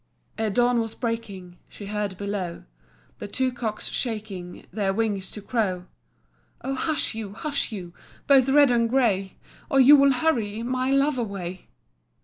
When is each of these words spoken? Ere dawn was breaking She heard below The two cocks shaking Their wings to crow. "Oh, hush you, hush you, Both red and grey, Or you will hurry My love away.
Ere 0.39 0.49
dawn 0.49 0.79
was 0.79 0.95
breaking 0.95 1.59
She 1.69 1.85
heard 1.85 2.17
below 2.17 2.63
The 3.19 3.27
two 3.27 3.51
cocks 3.51 3.87
shaking 3.87 4.65
Their 4.73 4.95
wings 4.95 5.29
to 5.29 5.43
crow. 5.43 5.85
"Oh, 6.63 6.73
hush 6.73 7.13
you, 7.13 7.33
hush 7.33 7.71
you, 7.71 7.93
Both 8.25 8.49
red 8.49 8.71
and 8.71 8.89
grey, 8.89 9.37
Or 9.69 9.79
you 9.79 9.95
will 9.95 10.13
hurry 10.13 10.63
My 10.63 10.89
love 10.89 11.19
away. 11.19 11.67